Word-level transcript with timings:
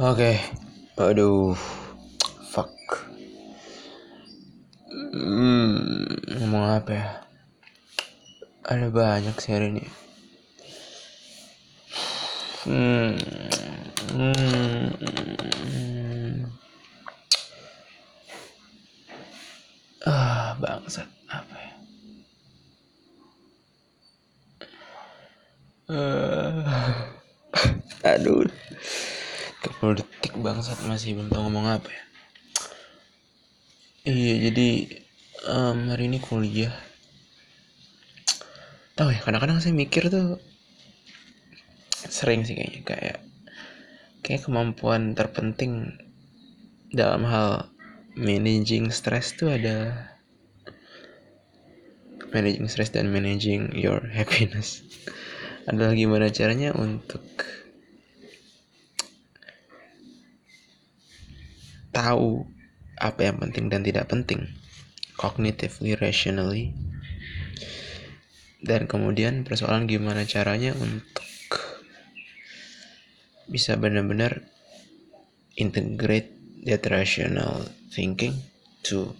Oke, 0.00 0.40
aduh, 0.96 1.52
fuck. 2.48 2.72
Hmm, 4.88 6.08
ngomong 6.40 6.80
apa 6.80 6.90
ya? 6.96 7.08
Ada 8.64 8.88
banyak 8.88 9.36
sih 9.36 9.52
hari 9.52 9.68
ini. 9.68 9.84
Hmm, 12.64 13.20
hmm, 14.16 14.88
ah, 20.08 20.56
bangsat 20.56 21.08
apa 21.28 21.56
ya? 21.60 21.72
Uh, 25.92 26.64
aduh, 28.08 28.48
30 29.82 29.98
detik 29.98 30.38
bangsat 30.38 30.78
masih 30.86 31.18
belum 31.18 31.34
tahu 31.34 31.42
ngomong 31.50 31.66
apa 31.66 31.90
ya. 31.90 32.04
Iya, 34.06 34.34
jadi 34.46 34.68
um, 35.50 35.90
hari 35.90 36.06
ini 36.06 36.22
kuliah. 36.22 36.70
Tahu 38.94 39.10
ya, 39.10 39.18
kadang-kadang 39.26 39.58
saya 39.58 39.74
mikir 39.74 40.06
tuh 40.06 40.38
sering 42.06 42.46
sih 42.46 42.54
kayaknya 42.54 42.86
kayak 42.86 43.18
kayak 44.22 44.46
kemampuan 44.46 45.18
terpenting 45.18 45.98
dalam 46.94 47.26
hal 47.26 47.66
managing 48.14 48.94
stress 48.94 49.34
tuh 49.34 49.50
ada 49.50 50.06
managing 52.30 52.70
stress 52.70 52.94
dan 52.94 53.10
managing 53.10 53.74
your 53.74 53.98
happiness 54.14 54.86
adalah 55.66 55.90
gimana 55.98 56.30
caranya 56.30 56.70
untuk 56.70 57.26
tahu 61.92 62.48
apa 62.98 63.20
yang 63.30 63.36
penting 63.38 63.68
dan 63.68 63.84
tidak 63.84 64.08
penting 64.08 64.48
cognitively 65.16 65.94
rationally. 65.94 66.74
Dan 68.62 68.86
kemudian 68.86 69.42
persoalan 69.42 69.90
gimana 69.90 70.22
caranya 70.26 70.72
untuk 70.78 71.26
bisa 73.50 73.74
benar-benar 73.74 74.46
integrate 75.58 76.30
that 76.62 76.86
rational 76.86 77.66
thinking 77.90 78.38
to 78.86 79.12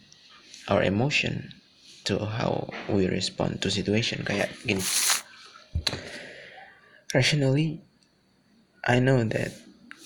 our 0.70 0.81
emotion 0.81 1.51
to 2.07 2.23
how 2.23 2.70
we 2.86 3.11
respond 3.11 3.59
to 3.59 3.67
situation. 3.67 4.23
Kayak 4.23 4.55
gini. 4.62 4.83
Rationally 7.11 7.83
I 8.86 8.98
know 9.03 9.23
that 9.27 9.53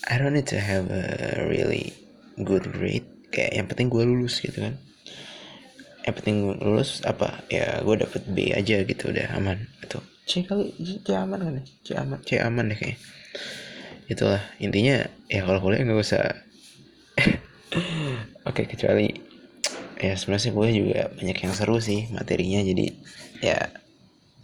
I 0.09 0.17
don't 0.17 0.33
need 0.33 0.49
to 0.53 0.61
have 0.61 0.89
a 0.89 1.45
really 1.45 2.06
good 2.41 2.65
grade 2.73 3.09
kayak 3.33 3.53
yang 3.57 3.67
penting 3.69 3.89
gue 3.89 4.03
lulus 4.05 4.41
gitu 4.41 4.61
kan. 4.61 4.77
Yang 6.07 6.15
penting 6.23 6.35
gue 6.47 6.55
lulus 6.63 7.03
apa 7.03 7.43
ya 7.51 7.83
gue 7.83 7.95
dapet 7.99 8.23
B 8.31 8.55
aja 8.55 8.81
gitu 8.87 9.11
udah 9.11 9.37
aman 9.37 9.67
atau 9.83 10.01
C 10.27 10.43
kali 10.43 10.75
C 10.79 11.09
aman 11.15 11.39
kan 11.39 11.53
ya? 11.59 11.65
C 11.83 11.89
aman. 11.99 12.19
C 12.23 12.31
aman 12.43 12.65
deh 12.71 12.79
kayak 12.79 12.99
itulah 14.07 14.43
intinya 14.63 15.07
ya 15.27 15.41
kalau 15.43 15.59
kuliah 15.63 15.83
nggak 15.83 16.03
usah. 16.03 16.23
Oke 18.49 18.67
kecuali 18.71 19.11
ya 19.97 20.13
sebenarnya 20.15 20.53
kuliah 20.53 20.75
juga 20.77 21.01
banyak 21.17 21.39
yang 21.41 21.55
seru 21.57 21.81
sih 21.81 22.07
materinya 22.13 22.61
jadi 22.61 22.87
ya 23.41 23.59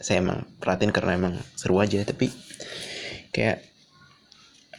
saya 0.03 0.25
emang 0.25 0.49
perhatiin 0.59 0.91
karena 0.91 1.15
emang 1.15 1.35
seru 1.55 1.79
aja 1.79 2.03
tapi 2.03 2.33
kayak 3.31 3.72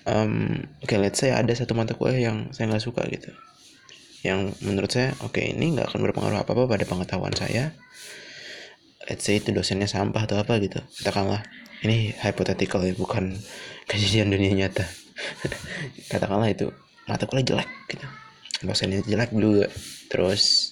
um, 0.08 0.64
oke 0.84 0.88
okay, 0.88 0.98
let's 1.00 1.20
say 1.20 1.32
ada 1.32 1.52
satu 1.56 1.76
mata 1.76 1.96
kuliah 1.96 2.32
yang 2.32 2.52
saya 2.52 2.72
nggak 2.72 2.84
suka 2.84 3.04
gitu. 3.12 3.32
Yang 4.24 4.56
menurut 4.64 4.92
saya 4.92 5.16
oke 5.24 5.36
okay, 5.36 5.52
ini 5.52 5.76
nggak 5.76 5.92
akan 5.92 6.00
berpengaruh 6.04 6.40
apa 6.44 6.52
apa 6.56 6.64
pada 6.68 6.86
pengetahuan 6.88 7.36
saya. 7.36 7.76
Let's 9.04 9.28
say 9.28 9.44
itu 9.44 9.52
dosennya 9.52 9.88
sampah 9.88 10.24
atau 10.24 10.40
apa 10.40 10.60
gitu. 10.64 10.80
Katakanlah 11.04 11.44
ini 11.84 12.16
hypothetical 12.16 12.88
ya 12.88 12.96
bukan 12.96 13.36
kejadian 13.90 14.32
dunia 14.32 14.52
nyata. 14.56 14.88
Katakanlah 16.12 16.50
itu 16.52 16.72
mata 17.08 17.28
kuliah 17.28 17.56
jelek 17.56 17.70
gitu. 17.92 18.08
Dosennya 18.64 19.04
jelek 19.04 19.32
juga. 19.36 19.68
Terus 20.08 20.72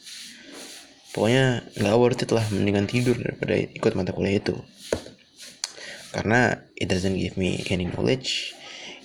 pokoknya 1.12 1.68
nggak 1.76 1.96
worth 2.00 2.24
it 2.24 2.32
lah 2.32 2.48
mendingan 2.56 2.88
tidur 2.88 3.20
daripada 3.20 3.60
ikut 3.60 3.92
mata 4.00 4.16
kuliah 4.16 4.40
itu. 4.40 4.56
Karena 6.12 6.60
it 6.76 6.92
doesn't 6.92 7.16
give 7.16 7.40
me 7.40 7.64
any 7.72 7.88
knowledge 7.88 8.52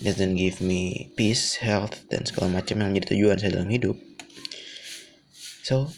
doesn't 0.03 0.37
give 0.37 0.61
me 0.61 1.13
peace 1.17 1.57
health 1.61 2.05
dan 2.13 2.25
segala 2.29 2.61
macam 2.61 2.81
yang 2.81 2.93
menjadi 2.93 3.17
tujuan 3.17 3.39
saya 3.41 3.57
dalam 3.57 3.73
hidup. 3.73 3.97
So 5.65 5.91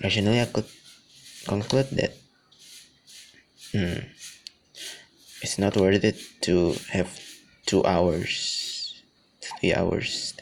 rationally 0.00 0.40
I 0.40 0.48
could 0.48 0.68
conclude 1.44 1.92
that 2.00 2.16
hmm, 3.76 4.08
it's 5.44 5.60
not 5.60 5.76
worth 5.76 6.02
it 6.02 6.18
to 6.48 6.74
have 6.90 7.12
two 7.68 7.84
hours 7.84 8.64
three 9.44 9.76
hours 9.76 10.32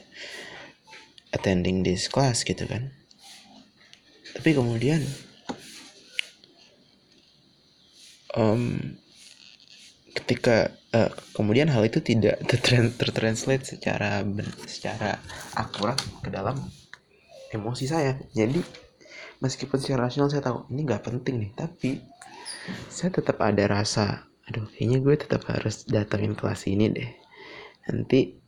attending 1.35 1.83
this 1.83 2.07
class 2.07 2.47
gitu 2.47 2.65
kan. 2.71 2.95
Tapi 4.33 4.55
kemudian 4.57 5.03
um, 8.37 8.97
ketika 10.13 10.71
uh, 10.93 11.11
kemudian 11.33 11.69
hal 11.73 11.83
itu 11.85 12.05
tidak 12.05 12.41
tertranslate 13.01 13.65
secara 13.65 14.21
secara 14.69 15.19
akurat 15.57 15.97
ke 16.21 16.29
dalam 16.29 16.57
emosi 17.53 17.85
saya. 17.89 18.17
Jadi 18.33 18.61
meskipun 19.43 19.81
secara 19.81 20.09
rasional 20.09 20.31
saya 20.31 20.45
tahu 20.45 20.69
ini 20.71 20.87
nggak 20.87 21.03
penting 21.03 21.43
nih 21.43 21.53
tapi 21.59 21.99
saya 22.87 23.11
tetap 23.11 23.43
ada 23.43 23.67
rasa 23.67 24.31
aduh 24.47 24.71
kayaknya 24.71 25.03
gue 25.03 25.15
tetap 25.19 25.43
harus 25.51 25.83
datengin 25.89 26.37
kelas 26.37 26.69
ini 26.69 26.93
deh. 26.93 27.11
Nanti 27.89 28.39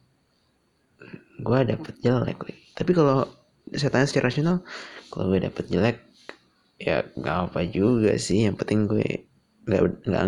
gue 1.41 1.59
dapet 1.67 1.95
jelek 2.01 2.39
nih. 2.47 2.59
Tapi 2.77 2.91
kalau 2.95 3.27
saya 3.75 3.91
tanya 3.91 4.07
secara 4.07 4.29
rasional 4.31 4.57
kalau 5.09 5.33
gue 5.33 5.41
dapet 5.43 5.65
jelek 5.73 5.99
ya 6.79 7.09
nggak 7.17 7.37
apa 7.51 7.61
juga 7.67 8.15
sih. 8.21 8.47
Yang 8.47 8.57
penting 8.63 8.81
gue 8.87 9.09
nggak 9.65 9.83
nggak 10.07 10.25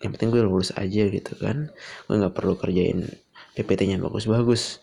yang 0.00 0.16
penting 0.16 0.32
gue 0.32 0.42
lulus 0.44 0.72
aja 0.76 1.06
gitu 1.08 1.32
kan. 1.36 1.68
Gue 2.08 2.14
nggak 2.16 2.32
perlu 2.32 2.56
kerjain 2.56 3.04
PPT-nya 3.56 4.00
bagus-bagus. 4.00 4.80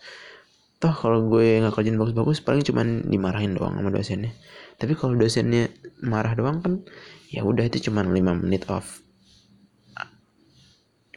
Toh 0.78 0.94
kalau 0.94 1.26
gue 1.26 1.58
nggak 1.58 1.74
kerjain 1.74 1.98
bagus-bagus 1.98 2.38
paling 2.38 2.62
cuman 2.62 3.02
dimarahin 3.10 3.58
doang 3.58 3.74
sama 3.74 3.90
dosennya. 3.90 4.30
Tapi 4.78 4.94
kalau 4.94 5.18
dosennya 5.18 5.74
marah 6.06 6.38
doang 6.38 6.62
kan 6.62 6.86
ya 7.34 7.42
udah 7.42 7.66
itu 7.66 7.90
cuman 7.90 8.14
5 8.14 8.46
menit 8.46 8.62
of 8.70 9.02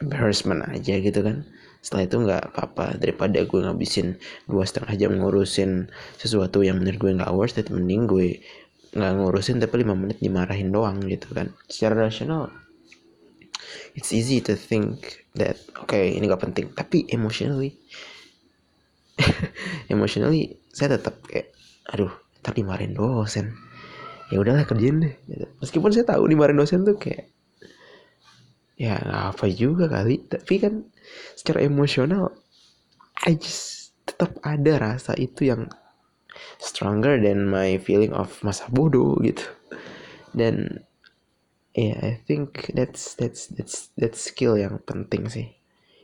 embarrassment 0.02 0.66
aja 0.66 0.98
gitu 0.98 1.22
kan. 1.22 1.46
Setelah 1.78 2.02
itu 2.10 2.16
nggak 2.26 2.42
apa-apa. 2.50 2.98
Daripada 2.98 3.38
gue 3.38 3.60
ngabisin 3.62 4.18
dua 4.50 4.66
setengah 4.66 4.98
jam 4.98 5.14
ngurusin 5.14 5.86
sesuatu 6.18 6.66
yang 6.66 6.82
menurut 6.82 6.98
gue 6.98 7.10
nggak 7.22 7.30
worth 7.30 7.62
it 7.62 7.70
mending 7.70 8.10
gue 8.10 8.42
nggak 8.98 9.12
ngurusin 9.14 9.62
tapi 9.62 9.86
lima 9.86 9.94
menit 9.94 10.18
dimarahin 10.18 10.74
doang 10.74 10.98
gitu 11.06 11.30
kan. 11.30 11.54
Secara 11.70 12.10
rasional 12.10 12.50
it's 13.94 14.10
easy 14.10 14.40
to 14.40 14.56
think 14.56 15.22
that 15.36 15.56
oke 15.78 15.90
okay, 15.90 16.14
ini 16.14 16.28
gak 16.28 16.42
penting. 16.42 16.70
Tapi 16.72 17.08
emotionally 17.12 17.76
emotionally 19.94 20.56
saya 20.72 20.96
tetap 20.96 21.20
kayak 21.28 21.52
aduh 21.90 22.12
tapi 22.42 22.64
dimarahin 22.64 22.96
dosen. 22.96 23.54
Ya 24.32 24.40
udahlah 24.40 24.64
kerjain 24.64 25.04
deh 25.04 25.14
gitu. 25.28 25.44
meskipun 25.60 25.92
saya 25.92 26.08
tahu 26.08 26.24
dimarahin 26.24 26.56
dosen 26.56 26.88
tuh 26.88 26.96
kayak 26.96 27.28
ya 28.80 28.96
apa 29.32 29.46
juga 29.52 29.86
kali. 29.86 30.24
Tapi 30.24 30.54
kan 30.58 30.88
secara 31.36 31.62
emosional 31.62 32.32
I 33.22 33.38
just 33.38 33.94
tetap 34.02 34.34
ada 34.42 34.82
rasa 34.82 35.14
itu 35.14 35.46
yang 35.46 35.70
stronger 36.58 37.20
than 37.20 37.46
my 37.46 37.78
feeling 37.78 38.10
of 38.16 38.32
masa 38.42 38.66
bodoh 38.72 39.14
gitu. 39.22 39.44
Dan 40.32 40.82
yeah, 41.72 41.98
I 42.00 42.20
think 42.24 42.72
that's 42.76 43.14
that's 43.16 43.48
that's 43.52 43.92
that's 43.96 44.20
skill 44.20 44.56
yang 44.60 44.80
penting 44.84 45.28
sih. 45.28 45.56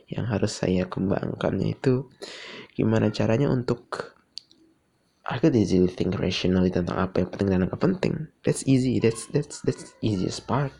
Yang 0.09 0.25
harus 0.25 0.53
saya 0.57 0.89
kembangkan 0.89 1.61
yaitu 1.61 2.09
gimana 2.73 3.13
caranya 3.13 3.49
untuk 3.53 4.17
could 5.37 5.53
easily 5.53 5.85
think 5.85 6.17
rationally 6.17 6.73
tentang 6.73 6.97
apa 6.97 7.21
yang 7.21 7.29
penting 7.29 7.49
dan 7.53 7.61
apa 7.69 7.77
penting. 7.77 8.33
That's 8.41 8.65
easy. 8.65 8.97
That's 8.97 9.29
that's 9.29 9.61
that's 9.61 9.93
easiest 10.01 10.49
part. 10.49 10.73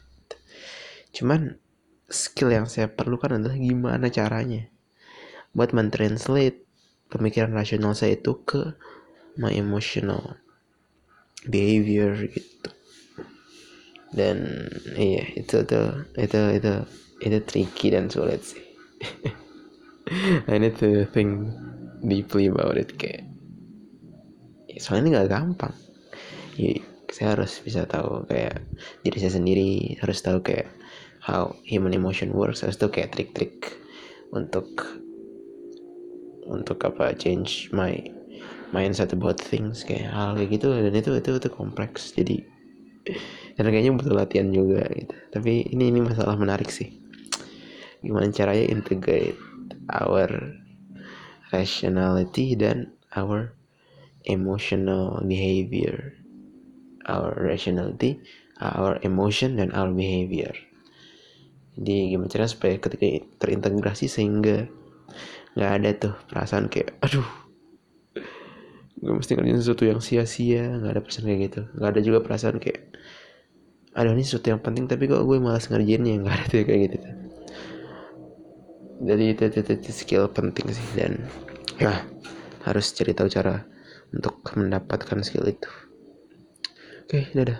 Cuman 1.13 1.61
skill 2.09 2.49
yang 2.49 2.65
saya 2.65 2.89
perlukan 2.89 3.37
adalah 3.37 3.55
gimana 3.55 4.09
caranya 4.09 4.65
buat 5.53 5.73
mentranslate 5.73 6.65
pemikiran 7.13 7.53
rasional 7.53 7.93
saya 7.93 8.17
itu 8.17 8.41
ke 8.41 8.73
my 9.37 9.53
emotional 9.53 10.37
behavior 11.45 12.17
gitu 12.29 12.69
dan 14.15 14.67
iya 14.97 15.23
itu 15.37 15.61
tuh 15.65 16.05
itu 16.17 16.39
itu 16.57 16.73
itu 17.21 17.37
tricky 17.45 17.93
dan 17.93 18.09
sulit 18.09 18.41
sih. 18.41 18.63
I 20.49 20.57
need 20.57 20.79
to 20.81 21.05
think 21.13 21.53
deeply 22.01 22.49
about 22.49 22.79
it 22.79 22.97
kayak 22.97 23.29
ya, 24.65 24.79
soalnya 24.81 25.01
ini 25.05 25.09
nggak 25.13 25.29
gampang. 25.29 25.75
Ya, 26.57 26.81
saya 27.13 27.37
harus 27.37 27.61
bisa 27.61 27.85
tahu 27.85 28.25
kayak 28.25 28.65
diri 29.05 29.17
saya 29.21 29.37
sendiri 29.37 29.99
harus 30.01 30.19
tahu 30.25 30.41
kayak 30.41 30.69
how 31.21 31.53
human 31.67 31.93
emotion 31.93 32.33
works 32.33 32.65
harus 32.65 32.79
tahu 32.79 32.89
kayak 32.89 33.13
trik-trik 33.13 33.77
untuk 34.33 34.65
untuk 36.49 36.81
apa 36.81 37.13
change 37.13 37.69
my 37.69 37.93
mindset 38.73 39.13
about 39.13 39.37
things 39.37 39.85
kayak 39.85 40.09
hal 40.09 40.33
kayak 40.33 40.57
gitu. 40.57 40.73
Dan 40.73 40.93
itu 40.97 41.13
itu 41.13 41.37
itu 41.37 41.49
kompleks. 41.53 42.17
Jadi 42.17 42.41
dan 43.55 43.63
kayaknya 43.69 43.93
butuh 43.95 44.15
latihan 44.15 44.49
juga 44.51 44.83
gitu. 44.91 45.15
Tapi 45.31 45.69
ini 45.71 45.93
ini 45.93 45.99
masalah 46.03 46.35
menarik 46.35 46.69
sih. 46.69 46.99
Gimana 47.99 48.31
caranya 48.31 48.65
integrate 48.71 49.39
our 49.91 50.55
rationality 51.51 52.55
dan 52.55 52.95
our 53.15 53.53
emotional 54.25 55.19
behavior. 55.25 56.15
Our 57.09 57.33
rationality 57.35 58.21
our 58.59 58.99
emotion 59.01 59.55
dan 59.55 59.71
our 59.71 59.89
behavior. 59.89 60.51
Jadi 61.79 62.11
gimana 62.11 62.27
caranya 62.27 62.51
supaya 62.51 62.75
ketika 62.75 63.07
terintegrasi 63.39 64.11
sehingga 64.11 64.67
nggak 65.55 65.71
ada 65.79 65.89
tuh 65.95 66.13
perasaan 66.27 66.67
kayak 66.67 66.99
aduh 66.99 67.25
gue 69.03 69.13
mesti 69.19 69.31
ngerjain 69.35 69.59
sesuatu 69.63 69.83
yang 69.91 69.99
sia-sia 70.07 70.63
nggak 70.79 70.91
ada 70.93 71.01
perasaan 71.03 71.25
kayak 71.29 71.41
gitu. 71.47 71.61
Nggak 71.77 71.89
ada 71.93 72.01
juga 72.07 72.19
perasaan 72.25 72.57
kayak 72.63 72.79
aduh 73.97 74.13
ini 74.15 74.23
sesuatu 74.25 74.47
yang 74.53 74.61
penting 74.65 74.85
tapi 74.91 75.03
kok 75.11 75.21
gue 75.29 75.37
malas 75.45 75.65
ngerjainnya 75.69 76.13
nggak 76.21 76.35
ada 76.35 76.45
tuh 76.51 76.59
kayak 76.67 76.81
gitu 76.89 76.97
jadi 78.99 79.23
itu, 79.33 79.41
itu, 79.49 79.57
itu, 79.63 79.71
itu 79.79 79.91
skill 79.95 80.23
penting 80.37 80.67
sih 80.75 80.87
dan 80.99 81.11
ya 81.79 82.03
harus 82.67 82.85
cari 82.97 83.11
tahu 83.15 83.29
cara 83.31 83.63
untuk 84.11 84.43
mendapatkan 84.59 85.19
skill 85.23 85.47
itu. 85.47 85.69
Oke 87.05 87.25
dadah 87.33 87.59